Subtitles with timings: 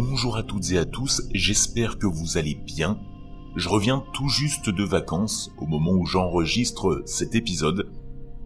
[0.00, 3.00] Bonjour à toutes et à tous, j'espère que vous allez bien.
[3.56, 7.90] Je reviens tout juste de vacances au moment où j'enregistre cet épisode.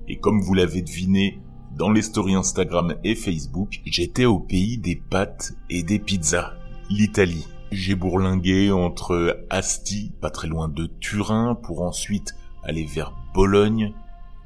[0.08, 1.42] Et comme vous l'avez deviné
[1.76, 6.54] dans les stories Instagram et Facebook, j'étais au pays des pâtes et des pizzas,
[6.88, 7.46] l'Italie.
[7.70, 13.92] J'ai bourlingué entre Asti, pas très loin de Turin, pour ensuite aller vers Bologne,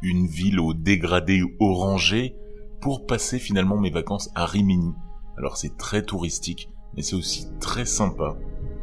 [0.02, 2.34] une ville au dégradé orangé,
[2.80, 4.92] pour passer finalement mes vacances à Rimini.
[5.38, 8.36] Alors c'est très touristique, mais c'est aussi très sympa.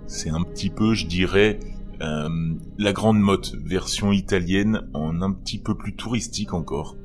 [0.05, 1.59] C'est un petit peu, je dirais,
[2.01, 6.97] euh, la Grande Motte, version italienne, en un petit peu plus touristique encore.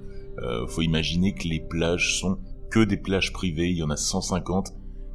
[0.42, 2.38] Euh, faut imaginer que les plages sont
[2.70, 4.74] que des plages privées, il y en a 150,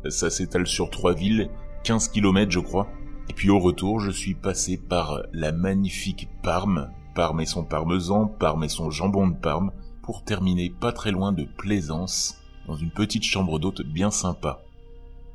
[0.10, 1.50] ça s'étale sur trois villes,
[1.84, 2.88] 15 km je crois.
[3.30, 8.28] Et puis au retour, je suis passé par la magnifique Parme, Parme et son parmesan,
[8.28, 9.72] Parme et son jambon de Parme,
[10.02, 14.64] pour terminer pas très loin de Plaisance, dans une petite chambre d'hôte bien sympa.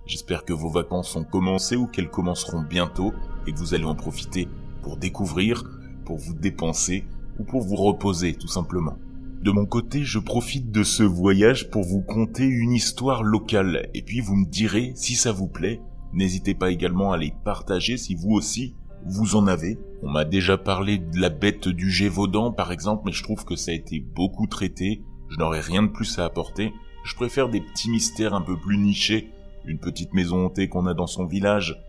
[0.09, 3.13] J'espère que vos vacances ont commencé ou qu'elles commenceront bientôt
[3.47, 4.49] et que vous allez en profiter
[4.81, 5.65] pour découvrir,
[6.07, 7.05] pour vous dépenser
[7.39, 8.97] ou pour vous reposer tout simplement.
[9.43, 14.01] De mon côté, je profite de ce voyage pour vous conter une histoire locale et
[14.01, 15.79] puis vous me direz si ça vous plaît.
[16.15, 19.79] N'hésitez pas également à les partager si vous aussi vous en avez.
[20.03, 23.57] On m'a déjà parlé de la bête du Gévaudan par exemple, mais je trouve que
[23.57, 25.03] ça a été beaucoup traité.
[25.29, 26.73] Je n'aurais rien de plus à apporter.
[27.05, 29.35] Je préfère des petits mystères un peu plus nichés
[29.69, 31.81] une petite maison hantée qu'on a dans son village,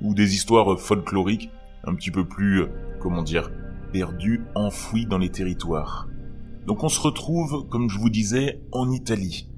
[0.00, 1.50] ou des histoires folkloriques
[1.84, 2.68] un petit peu plus, euh,
[3.00, 3.50] comment dire,
[3.92, 6.08] perdues, enfouies dans les territoires.
[6.66, 9.50] Donc on se retrouve, comme je vous disais, en Italie,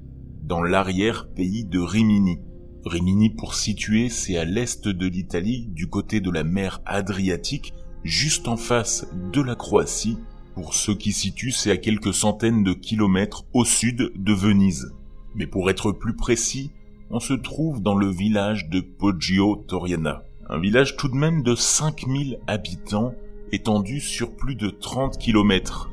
[0.43, 2.39] dans l'arrière-pays de Rimini.
[2.85, 8.47] Rimini, pour situer, c'est à l'est de l'Italie, du côté de la mer Adriatique, juste
[8.47, 10.17] en face de la Croatie.
[10.55, 14.91] Pour ceux qui situent, c'est à quelques centaines de kilomètres au sud de Venise.
[15.35, 16.71] Mais pour être plus précis,
[17.09, 21.55] on se trouve dans le village de Poggio Toriana, un village tout de même de
[21.55, 23.13] 5000 habitants
[23.51, 25.89] étendu sur plus de 30 km.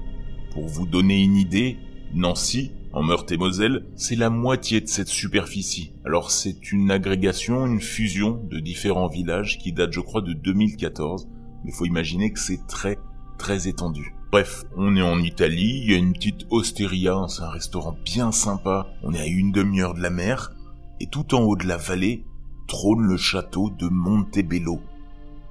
[0.53, 1.79] Pour vous donner une idée,
[2.15, 5.93] Nancy, en Meurthe-et-Moselle, c'est la moitié de cette superficie.
[6.05, 11.29] Alors c'est une agrégation, une fusion de différents villages qui date je crois de 2014,
[11.65, 12.99] mais faut imaginer que c'est très
[13.39, 14.15] très étendu.
[14.31, 18.33] Bref, on est en Italie, il y a une petite osteria, c'est un restaurant bien
[18.33, 20.54] sympa, on est à une demi-heure de la mer,
[21.01, 22.25] et tout en haut de la vallée
[22.67, 24.81] trône le château de Montebello.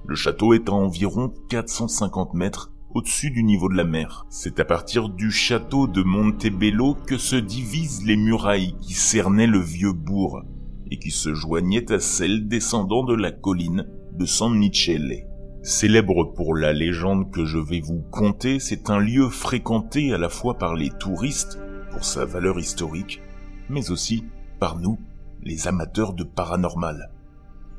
[0.06, 4.26] Le château est à environ 450 mètres au-dessus du niveau de la mer.
[4.30, 9.60] C'est à partir du château de Montebello que se divisent les murailles qui cernaient le
[9.60, 10.42] vieux bourg
[10.90, 15.26] et qui se joignaient à celles descendant de la colline de San Michele.
[15.62, 20.28] Célèbre pour la légende que je vais vous conter, c'est un lieu fréquenté à la
[20.28, 21.58] fois par les touristes
[21.90, 23.22] pour sa valeur historique,
[23.70, 24.24] mais aussi
[24.60, 24.98] par nous
[25.44, 27.10] les amateurs de paranormal.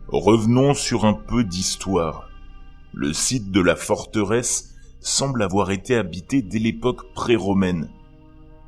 [0.07, 2.29] Revenons sur un peu d'histoire.
[2.93, 7.89] Le site de la forteresse semble avoir été habité dès l'époque pré-romaine.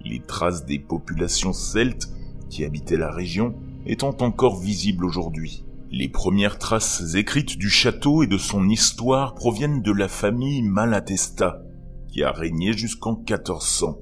[0.03, 2.09] Les traces des populations celtes
[2.49, 5.63] qui habitaient la région étant encore visibles aujourd'hui.
[5.91, 11.61] Les premières traces écrites du château et de son histoire proviennent de la famille Malatesta,
[12.09, 13.99] qui a régné jusqu'en 1400.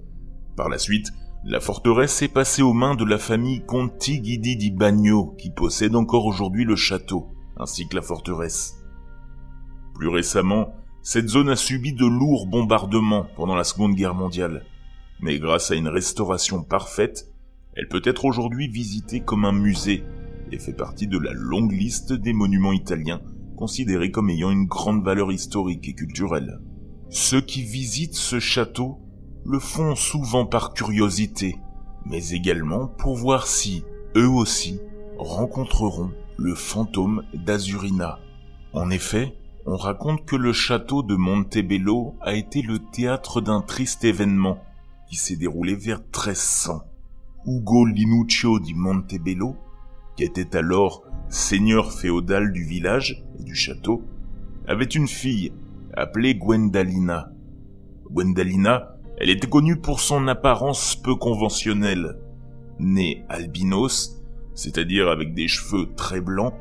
[0.56, 1.12] Par la suite,
[1.48, 5.96] la forteresse est passée aux mains de la famille Conti Guidi di Bagno, qui possède
[5.96, 8.84] encore aujourd'hui le château, ainsi que la forteresse.
[9.94, 10.74] Plus récemment,
[11.04, 14.66] cette zone a subi de lourds bombardements pendant la Seconde Guerre mondiale,
[15.20, 17.28] mais grâce à une restauration parfaite,
[17.76, 20.04] elle peut être aujourd'hui visitée comme un musée
[20.52, 23.22] et fait partie de la longue liste des monuments italiens
[23.56, 26.60] considérés comme ayant une grande valeur historique et culturelle.
[27.10, 29.05] Ceux qui visitent ce château
[29.46, 31.58] le font souvent par curiosité,
[32.06, 33.84] mais également pour voir si,
[34.16, 34.80] eux aussi,
[35.18, 38.20] rencontreront le fantôme d'Azurina.
[38.74, 44.04] En effet, on raconte que le château de Montebello a été le théâtre d'un triste
[44.04, 44.64] événement
[45.08, 46.82] qui s'est déroulé vers 1300.
[47.46, 49.56] Ugo Linuccio di Montebello,
[50.18, 54.04] qui était alors seigneur féodal du village et du château,
[54.68, 55.52] avait une fille
[55.94, 57.32] appelée Gwendalina.
[58.10, 62.18] Gwendalina elle était connue pour son apparence peu conventionnelle.
[62.80, 64.22] Née albinos,
[64.54, 66.54] c'est-à-dire avec des cheveux très blancs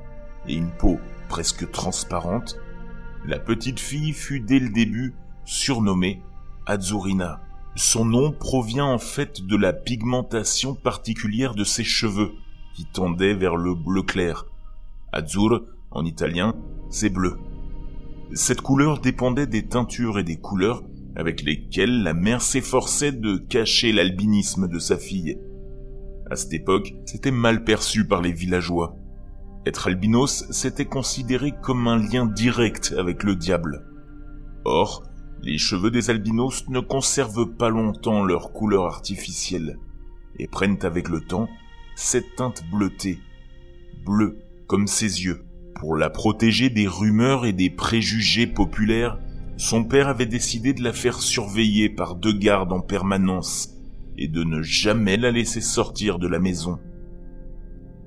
[0.47, 0.99] et une peau
[1.29, 2.59] presque transparente,
[3.27, 5.15] la petite fille fut dès le début
[5.45, 6.23] surnommée
[6.67, 7.41] Azurina.
[7.77, 12.33] Son nom provient en fait de la pigmentation particulière de ses cheveux,
[12.75, 14.47] qui tendaient vers le bleu clair.
[15.13, 16.55] Azur, en italien,
[16.89, 17.37] c'est bleu.
[18.33, 20.83] Cette couleur dépendait des teintures et des couleurs
[21.17, 25.39] avec lesquels la mère s'efforçait de cacher l'albinisme de sa fille.
[26.31, 28.97] À cette époque, c'était mal perçu par les villageois.
[29.67, 33.87] Être albinos, c'était considéré comme un lien direct avec le diable.
[34.65, 35.05] Or,
[35.43, 39.79] les cheveux des albinos ne conservent pas longtemps leur couleur artificielle
[40.39, 41.49] et prennent avec le temps
[41.95, 43.19] cette teinte bleutée,
[44.05, 45.45] bleue comme ses yeux.
[45.77, 49.19] Pour la protéger des rumeurs et des préjugés populaires,
[49.57, 53.71] son père avait décidé de la faire surveiller par deux gardes en permanence
[54.17, 56.79] et de ne jamais la laisser sortir de la maison.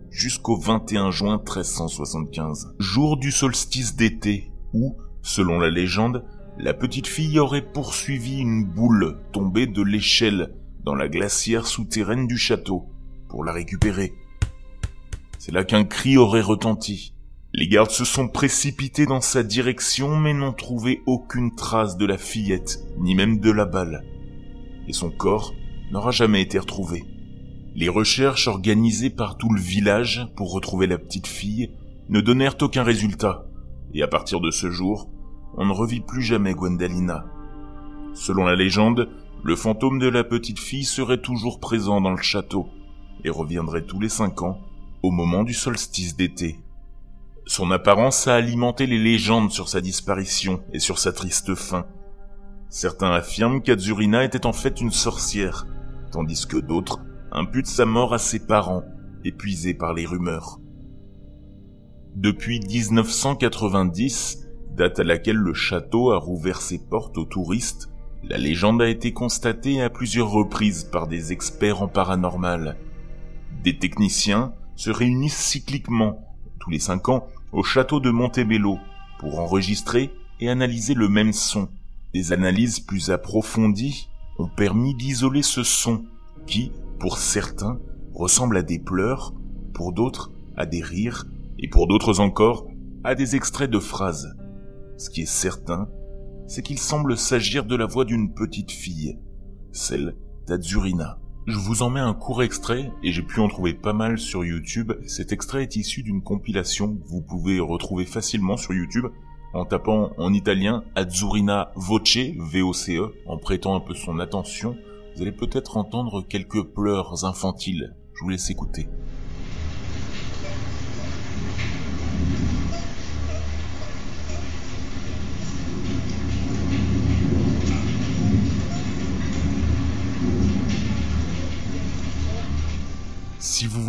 [0.10, 6.26] Jusqu'au 21 juin 1375, jour du solstice d'été, où, selon la légende,
[6.58, 10.54] la petite fille aurait poursuivi une boule tombée de l'échelle
[10.84, 12.88] dans la glacière souterraine du château
[13.30, 14.14] pour la récupérer.
[15.38, 17.14] C'est là qu'un cri aurait retenti.
[17.60, 22.20] Les gardes se sont précipités dans sa direction mais n'ont trouvé aucune trace de la
[22.20, 24.06] fillette, ni même de la balle.
[24.88, 25.56] Et son corps
[25.92, 27.04] n'aura jamais été retrouvé.
[27.74, 31.72] Les recherches organisées par tout le village pour retrouver la petite fille
[32.10, 33.48] ne donnèrent aucun résultat,
[33.92, 35.10] et à partir de ce jour,
[35.58, 37.26] on ne revit plus jamais Gwendalina.
[38.14, 39.10] Selon la légende,
[39.44, 42.68] le fantôme de la petite fille serait toujours présent dans le château
[43.24, 44.60] et reviendrait tous les cinq ans
[45.02, 46.60] au moment du solstice d'été.
[47.48, 51.86] Son apparence a alimenté les légendes sur sa disparition et sur sa triste fin.
[52.68, 55.66] Certains affirment qu'Azurina était en fait une sorcière,
[56.12, 57.00] tandis que d'autres
[57.32, 58.84] imputent sa mort à ses parents,
[59.24, 60.60] épuisés par les rumeurs.
[62.16, 64.46] Depuis 1990,
[64.76, 67.88] date à laquelle le château a rouvert ses portes aux touristes,
[68.24, 72.76] la légende a été constatée à plusieurs reprises par des experts en paranormal.
[73.64, 76.28] Des techniciens se réunissent cycliquement,
[76.60, 77.28] tous les cinq ans,
[77.58, 78.78] au château de Montebello
[79.18, 81.70] pour enregistrer et analyser le même son.
[82.14, 86.06] Des analyses plus approfondies ont permis d'isoler ce son
[86.46, 87.80] qui, pour certains,
[88.14, 89.34] ressemble à des pleurs,
[89.74, 91.26] pour d'autres à des rires,
[91.58, 92.68] et pour d'autres encore
[93.04, 94.36] à des extraits de phrases.
[94.98, 95.90] Ce qui est certain,
[96.46, 99.18] c'est qu'il semble s'agir de la voix d'une petite fille,
[99.72, 100.16] celle
[100.46, 101.18] d'Azurina.
[101.48, 104.44] Je vous en mets un court extrait et j'ai pu en trouver pas mal sur
[104.44, 104.92] YouTube.
[105.06, 109.06] Cet extrait est issu d'une compilation que vous pouvez retrouver facilement sur YouTube
[109.54, 114.76] en tapant en italien Azurina Voce, V-O-C-E, en prêtant un peu son attention.
[115.16, 117.96] Vous allez peut-être entendre quelques pleurs infantiles.
[118.16, 118.90] Je vous laisse écouter.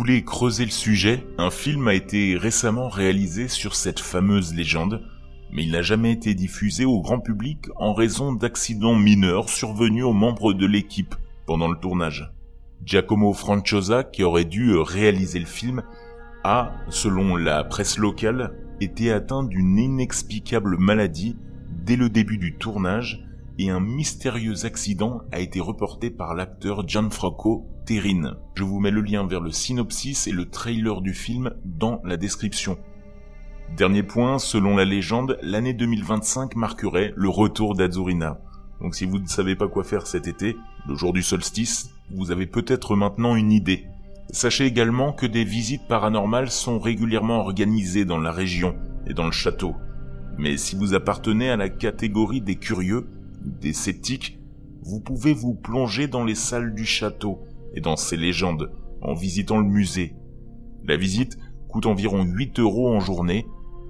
[0.09, 5.03] Voulez creuser le sujet, un film a été récemment réalisé sur cette fameuse légende,
[5.51, 10.13] mais il n'a jamais été diffusé au grand public en raison d'accidents mineurs survenus aux
[10.13, 11.13] membres de l'équipe
[11.45, 12.33] pendant le tournage.
[12.83, 15.83] Giacomo Franciosa, qui aurait dû réaliser le film,
[16.43, 21.37] a, selon la presse locale, été atteint d'une inexplicable maladie
[21.85, 23.28] dès le début du tournage
[23.59, 28.35] et un mystérieux accident a été reporté par l'acteur Gianfranco Terrine.
[28.55, 32.15] Je vous mets le lien vers le synopsis et le trailer du film dans la
[32.15, 32.77] description.
[33.75, 38.39] Dernier point, selon la légende, l'année 2025 marquerait le retour d'Azurina.
[38.79, 40.55] Donc si vous ne savez pas quoi faire cet été,
[40.87, 43.87] le jour du solstice, vous avez peut-être maintenant une idée.
[44.31, 49.33] Sachez également que des visites paranormales sont régulièrement organisées dans la région et dans le
[49.33, 49.75] château.
[50.37, 53.07] Mais si vous appartenez à la catégorie des curieux,
[53.41, 54.39] des sceptiques,
[54.81, 57.39] vous pouvez vous plonger dans les salles du château
[57.73, 60.15] et dans ses légendes en visitant le musée.
[60.85, 63.45] La visite coûte environ 8 euros en journée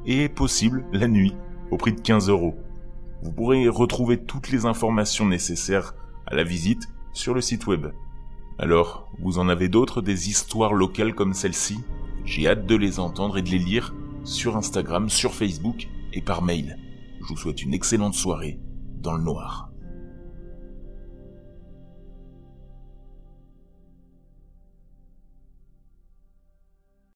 [0.05, 1.33] et est possible la nuit
[1.71, 2.55] au prix de 15 euros.
[3.21, 7.87] Vous pourrez retrouver toutes les informations nécessaires à la visite sur le site web.
[8.57, 11.79] Alors, vous en avez d'autres des histoires locales comme celle-ci?
[12.25, 16.41] J'ai hâte de les entendre et de les lire sur Instagram, sur Facebook et par
[16.41, 16.77] mail.
[17.21, 18.59] Je vous souhaite une excellente soirée
[18.99, 19.68] dans le noir.